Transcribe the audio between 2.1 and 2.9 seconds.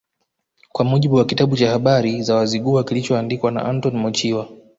za Wazigua